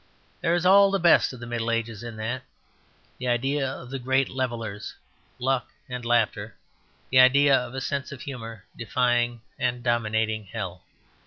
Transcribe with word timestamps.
There 0.41 0.55
is 0.55 0.65
all 0.65 0.89
the 0.89 0.97
best 0.97 1.31
of 1.31 1.39
the 1.39 1.45
Middle 1.45 1.69
Ages 1.69 2.01
in 2.01 2.15
that; 2.15 2.41
the 3.19 3.27
idea 3.27 3.69
of 3.71 3.91
the 3.91 3.99
great 3.99 4.29
levellers, 4.29 4.95
luck 5.37 5.69
and 5.87 6.03
laughter; 6.03 6.55
the 7.11 7.19
idea 7.19 7.55
of 7.55 7.75
a 7.75 7.81
sense 7.81 8.11
of 8.11 8.21
humour 8.21 8.65
defying 8.75 9.41
and 9.59 9.83
dominating 9.83 10.47
hell. 10.47 10.83